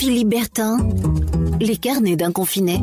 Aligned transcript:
Philippe 0.00 0.28
Bertin, 0.28 0.78
les 1.60 1.76
carnets 1.76 2.16
d'un 2.16 2.32
confiné. 2.32 2.78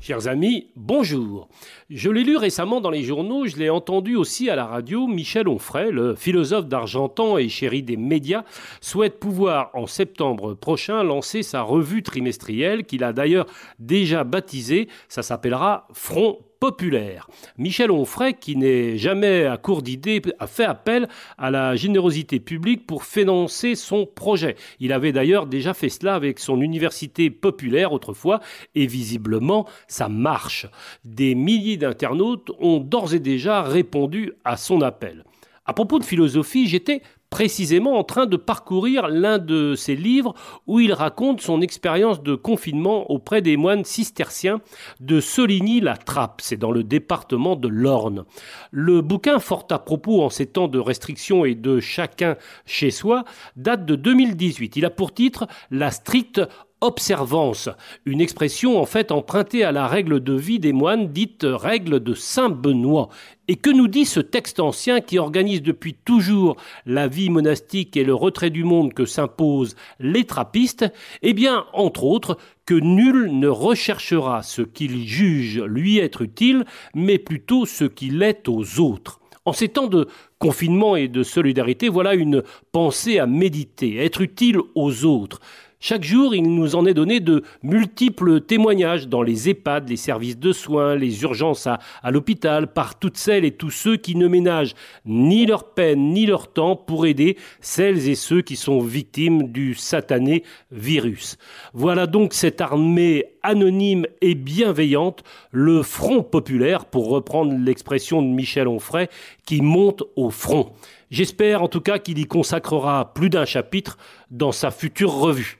Chers 0.00 0.28
amis, 0.28 0.68
bonjour. 0.76 1.46
Je 1.90 2.08
l'ai 2.08 2.24
lu 2.24 2.38
récemment 2.38 2.80
dans 2.80 2.88
les 2.88 3.02
journaux, 3.02 3.46
je 3.46 3.58
l'ai 3.58 3.68
entendu 3.68 4.16
aussi 4.16 4.48
à 4.48 4.56
la 4.56 4.64
radio, 4.64 5.06
Michel 5.06 5.46
Onfray, 5.46 5.90
le 5.92 6.14
philosophe 6.14 6.68
d'Argentan 6.68 7.36
et 7.36 7.50
chéri 7.50 7.82
des 7.82 7.98
médias, 7.98 8.44
souhaite 8.80 9.20
pouvoir 9.20 9.68
en 9.74 9.86
septembre 9.86 10.54
prochain 10.54 11.02
lancer 11.02 11.42
sa 11.42 11.60
revue 11.60 12.02
trimestrielle 12.02 12.84
qu'il 12.86 13.04
a 13.04 13.12
d'ailleurs 13.12 13.44
déjà 13.78 14.24
baptisée, 14.24 14.88
ça 15.10 15.22
s'appellera 15.22 15.86
Front 15.92 16.38
populaire. 16.60 17.28
Michel 17.56 17.90
Onfray, 17.90 18.34
qui 18.34 18.54
n'est 18.54 18.98
jamais 18.98 19.46
à 19.46 19.56
court 19.56 19.82
d'idées, 19.82 20.20
a 20.38 20.46
fait 20.46 20.64
appel 20.64 21.08
à 21.38 21.50
la 21.50 21.74
générosité 21.74 22.38
publique 22.38 22.86
pour 22.86 23.04
financer 23.04 23.74
son 23.74 24.06
projet. 24.06 24.56
Il 24.78 24.92
avait 24.92 25.12
d'ailleurs 25.12 25.46
déjà 25.46 25.72
fait 25.74 25.88
cela 25.88 26.14
avec 26.14 26.38
son 26.38 26.60
université 26.60 27.30
populaire 27.30 27.92
autrefois, 27.92 28.40
et 28.74 28.86
visiblement, 28.86 29.66
ça 29.88 30.08
marche. 30.08 30.66
Des 31.04 31.34
milliers 31.34 31.78
d'internautes 31.78 32.50
ont 32.60 32.78
d'ores 32.78 33.14
et 33.14 33.20
déjà 33.20 33.62
répondu 33.62 34.32
à 34.44 34.58
son 34.58 34.82
appel. 34.82 35.24
À 35.70 35.72
propos 35.72 36.00
de 36.00 36.04
philosophie, 36.04 36.66
j'étais 36.66 37.00
précisément 37.30 37.96
en 37.96 38.02
train 38.02 38.26
de 38.26 38.36
parcourir 38.36 39.06
l'un 39.06 39.38
de 39.38 39.76
ses 39.76 39.94
livres 39.94 40.34
où 40.66 40.80
il 40.80 40.92
raconte 40.92 41.40
son 41.40 41.60
expérience 41.60 42.24
de 42.24 42.34
confinement 42.34 43.08
auprès 43.08 43.40
des 43.40 43.56
moines 43.56 43.84
cisterciens 43.84 44.60
de 44.98 45.20
Soligny-la-Trappe, 45.20 46.40
c'est 46.42 46.56
dans 46.56 46.72
le 46.72 46.82
département 46.82 47.54
de 47.54 47.68
l'Orne. 47.68 48.24
Le 48.72 49.00
bouquin, 49.00 49.38
fort 49.38 49.68
à 49.70 49.78
propos 49.78 50.24
en 50.24 50.28
ces 50.28 50.46
temps 50.46 50.66
de 50.66 50.80
restrictions 50.80 51.44
et 51.44 51.54
de 51.54 51.78
chacun 51.78 52.34
chez 52.66 52.90
soi, 52.90 53.22
date 53.54 53.86
de 53.86 53.94
2018. 53.94 54.74
Il 54.74 54.84
a 54.84 54.90
pour 54.90 55.14
titre 55.14 55.46
La 55.70 55.92
stricte 55.92 56.40
observance, 56.80 57.68
une 58.04 58.20
expression 58.20 58.80
en 58.80 58.86
fait 58.86 59.12
empruntée 59.12 59.64
à 59.64 59.72
la 59.72 59.86
règle 59.86 60.20
de 60.20 60.32
vie 60.32 60.58
des 60.58 60.72
moines 60.72 61.08
dite 61.08 61.44
règle 61.44 62.00
de 62.00 62.14
Saint 62.14 62.48
Benoît. 62.48 63.08
Et 63.48 63.56
que 63.56 63.70
nous 63.70 63.88
dit 63.88 64.04
ce 64.04 64.20
texte 64.20 64.60
ancien 64.60 65.00
qui 65.00 65.18
organise 65.18 65.62
depuis 65.62 65.94
toujours 65.94 66.56
la 66.86 67.08
vie 67.08 67.30
monastique 67.30 67.96
et 67.96 68.04
le 68.04 68.14
retrait 68.14 68.50
du 68.50 68.64
monde 68.64 68.94
que 68.94 69.04
s'imposent 69.04 69.76
les 69.98 70.24
trappistes? 70.24 70.86
Eh 71.22 71.32
bien, 71.32 71.66
entre 71.72 72.04
autres, 72.04 72.38
que 72.64 72.74
nul 72.74 73.36
ne 73.38 73.48
recherchera 73.48 74.42
ce 74.42 74.62
qu'il 74.62 75.06
juge 75.06 75.60
lui 75.62 75.98
être 75.98 76.22
utile, 76.22 76.64
mais 76.94 77.18
plutôt 77.18 77.66
ce 77.66 77.84
qu'il 77.84 78.22
est 78.22 78.48
aux 78.48 78.78
autres. 78.78 79.20
En 79.44 79.52
ces 79.52 79.68
temps 79.68 79.88
de 79.88 80.06
confinement 80.38 80.96
et 80.96 81.08
de 81.08 81.22
solidarité, 81.22 81.88
voilà 81.88 82.14
une 82.14 82.42
pensée 82.72 83.18
à 83.18 83.26
méditer, 83.26 83.96
être 83.96 84.20
utile 84.20 84.58
aux 84.74 85.04
autres. 85.04 85.40
Chaque 85.82 86.04
jour, 86.04 86.34
il 86.34 86.42
nous 86.42 86.76
en 86.76 86.84
est 86.84 86.92
donné 86.92 87.20
de 87.20 87.42
multiples 87.62 88.42
témoignages 88.42 89.08
dans 89.08 89.22
les 89.22 89.48
EHPAD, 89.48 89.88
les 89.88 89.96
services 89.96 90.38
de 90.38 90.52
soins, 90.52 90.94
les 90.94 91.22
urgences 91.22 91.66
à, 91.66 92.10
l'hôpital, 92.10 92.70
par 92.70 92.98
toutes 92.98 93.16
celles 93.16 93.46
et 93.46 93.52
tous 93.52 93.70
ceux 93.70 93.96
qui 93.96 94.14
ne 94.14 94.28
ménagent 94.28 94.74
ni 95.06 95.46
leur 95.46 95.72
peine 95.72 96.12
ni 96.12 96.26
leur 96.26 96.52
temps 96.52 96.76
pour 96.76 97.06
aider 97.06 97.38
celles 97.62 98.10
et 98.10 98.14
ceux 98.14 98.42
qui 98.42 98.56
sont 98.56 98.80
victimes 98.80 99.44
du 99.44 99.74
satané 99.74 100.44
virus. 100.70 101.38
Voilà 101.72 102.06
donc 102.06 102.34
cette 102.34 102.60
armée 102.60 103.24
anonyme 103.42 104.04
et 104.20 104.34
bienveillante, 104.34 105.24
le 105.50 105.82
Front 105.82 106.22
populaire, 106.22 106.84
pour 106.84 107.08
reprendre 107.08 107.54
l'expression 107.56 108.20
de 108.20 108.28
Michel 108.28 108.68
Onfray, 108.68 109.08
qui 109.46 109.62
monte 109.62 110.02
au 110.14 110.28
front. 110.28 110.72
J'espère 111.10 111.62
en 111.62 111.68
tout 111.68 111.80
cas 111.80 111.98
qu'il 111.98 112.18
y 112.18 112.26
consacrera 112.26 113.14
plus 113.14 113.30
d'un 113.30 113.46
chapitre 113.46 113.96
dans 114.30 114.52
sa 114.52 114.70
future 114.70 115.14
revue. 115.14 115.56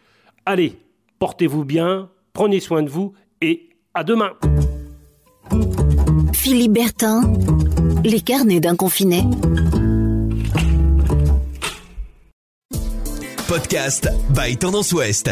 Allez, 0.47 0.79
portez-vous 1.19 1.65
bien, 1.65 2.11
prenez 2.33 2.61
soin 2.61 2.83
de 2.83 2.89
vous 2.89 3.13
et 3.41 3.71
à 3.95 4.05
demain. 4.05 4.33
Philippe 6.33 6.73
Bertin, 6.73 7.23
les 8.05 8.21
carnets 8.21 8.61
d'un 8.61 8.77
confiné. 8.77 9.25
Podcast 13.49 14.09
by 14.31 14.57
Tendance 14.57 14.93
Ouest. 14.93 15.31